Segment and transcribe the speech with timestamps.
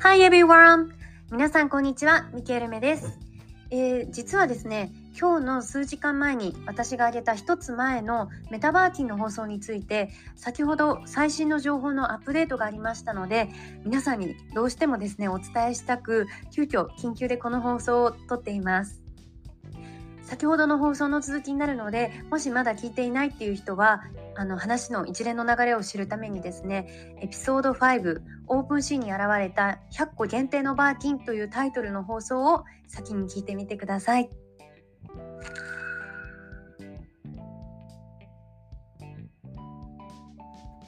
[0.00, 0.90] Hi everyone!
[1.30, 3.18] 皆さんこんにちは、ミケルメです、
[3.70, 13.48] えー、実はですね、今日の数時間前に私が挙げた一つ前のメタバーキンの放送について先ほど最新の情報のアップデートがありましたので
[13.84, 19.03] 皆さんにどうしてもですねお伝えしたく急遽緊急でこの放送を撮っています。
[20.24, 24.02] 先ほどの放送の続きになるのでもしまだ聞いていないっていう人は
[24.36, 34.30] あの話の一連の流れを知るためにですねエピソード5オープンシーンに現れた100個限定のバーキンというタイトルの放送を先に聞いてみてください。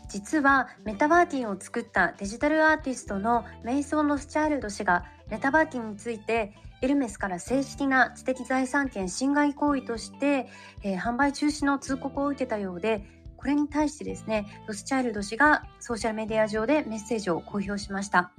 [0.09, 10.49] 実はメタバーキンを作ったデジタルアーティストのメイソン・ロスチャイルド氏がメタバーキンについてエルメスから正式な知的財産権侵害行為として、
[10.83, 13.05] えー、販売中止の通告を受けたようで
[13.37, 18.33] これに対してですねロスチャイルド氏がソーシャルメディア上でメッセージを公表しました。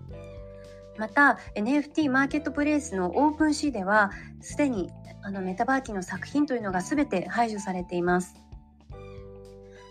[0.98, 4.12] また NFT マーケットプレイスのオープンシーでは
[4.42, 4.90] すでに
[5.22, 8.36] あのメタバーキンの作品というのが全て排除されています。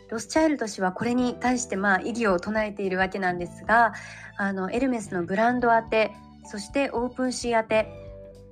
[0.09, 3.93] ロスチャイルド氏はこれに対してまあ異議を唱えているわけなんですが
[4.37, 6.13] あのエルメスのブランド宛て
[6.45, 8.06] そしてオープンシー宛て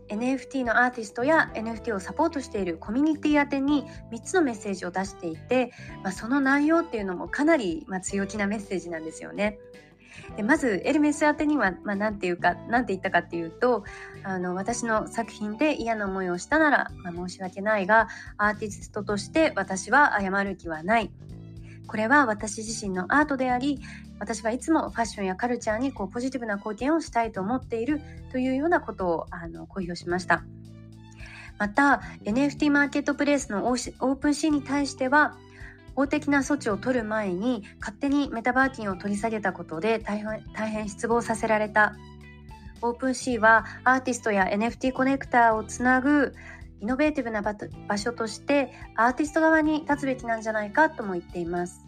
[0.08, 5.72] NFT のアーティストや NFT をサポートしているコミュニティ宛てに3つのメッセージを出していて、
[6.02, 9.58] まあ、その内容っていうのもかなり、ま、強気なメッセージなんですよね。
[10.36, 13.84] でまずエルメス宛てには、まあ、何て言うか何て言ったかっていうと
[14.22, 21.10] あの私の作品で嫌な思いをしたなら、まあ、申し訳ないがアーティストとして私は謝る気はない
[21.86, 23.80] これは私自身のアートであり
[24.18, 28.00] 私はいつもファッションやカルチャーにこうポジティブな貢献をしたいと思っている
[28.32, 30.44] というようなことをあの公表しました。
[31.58, 35.36] また NFT マーケットプレイスのオープンシーに対しては
[35.94, 41.94] 法的な措置を取る前に勝手にメタバーキンを取り下げたことで大変大変失望させられた
[42.82, 46.34] オープンシーはアーティストや NFT コネクターをつなぐ
[46.84, 51.86] イノベーティブな場所としてアーティスト側に立つべきなんじゃないかとも言っています。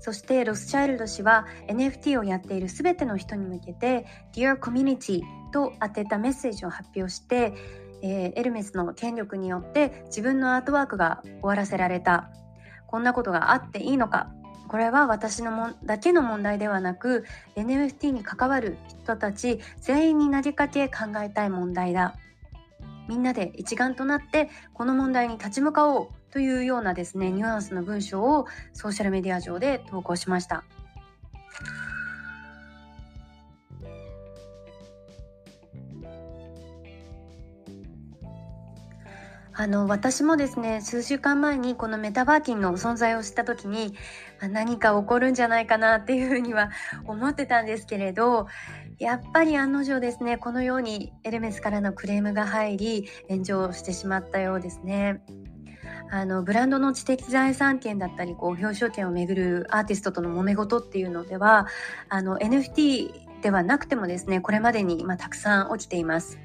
[0.00, 4.04] そしてロスチャイルド氏は NFT をやっている全ての人に向けて
[4.34, 5.20] Dear Community
[5.52, 7.52] と当てたメッセージを発表して
[8.02, 12.30] えー、エルメスの権力によって自分のアートワークが終わらせられた。
[12.86, 14.30] こんなことがあっていいのか。
[14.68, 17.24] これは私のもだけの問題ではなく
[17.56, 22.16] NFT に関わる人たち全員になりかけ考えたい問題だ。
[23.10, 30.62] みんなで一丸となってこの問題に立ち向かおうというようなですねニュアンスの文章をソーシャルメディア上で投稿しました。
[39.52, 43.92] あの私もですね数週間前にこのメタバーキンの存在を知った時に、
[44.40, 46.70] まあ、何か起こるんじゃないかなっていうふうには
[47.04, 48.46] 思ってたんですけれど
[49.00, 55.22] やっぱり案の定ですねこのようにエルメスからのクレームが入り炎上してしまったようですね。
[56.12, 61.66] あのブランドの知的財産権だったりこう表彰権をめぐるアーティストとの揉め事っていうのでは
[62.10, 66.38] あの NFT ではなくてもですねこれまでに、まあ、たくさん起きています。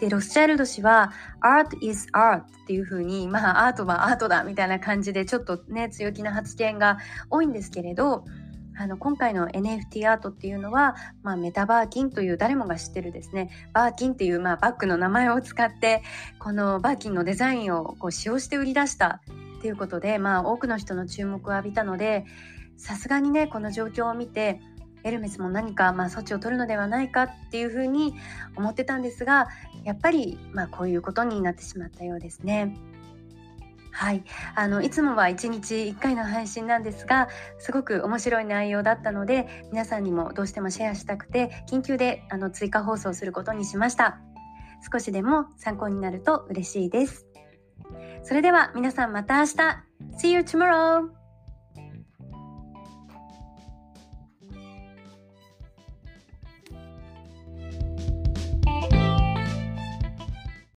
[0.00, 6.98] でロスチャイルド氏は Art is art っていう風にまあアートはアートだみたいな感じでちょっとね強気な発言が
[7.30, 8.24] 多いんですけれど
[8.78, 16.02] あの今回の NFT アートっていうのは、まあ、メタバーキンという誰もが知ってるですねバーキンっていう、まあ、バッグの名前を使って
[16.38, 19.20] このバーキンのデザインをこう使用して売り出した
[19.58, 22.24] っていうことで、まあ、多くの人の注目を浴びたので
[22.76, 24.60] さすがにねこの状況を見て
[25.04, 28.14] エルメスも何かまあ措置を取るのではないかっていうふうに
[28.56, 29.48] 思ってたんですが
[29.84, 32.76] やっぱりまあこういうことになってしまったようですね。
[33.92, 34.24] はい、
[34.56, 37.28] あのいつもは1日1回の配信なんですが
[37.58, 44.18] すごく面白い内容だったので皆さんにもどうしてもシェアしたくて緊急であの追加放送することにしました。
[44.90, 47.26] 少しでも参考になると嬉しいです。
[48.24, 49.92] それでは皆さんまた明日。
[50.18, 51.21] See you tomorrow!